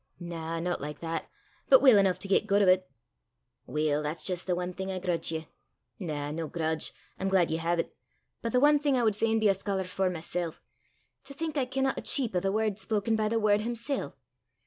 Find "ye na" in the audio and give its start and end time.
5.31-6.31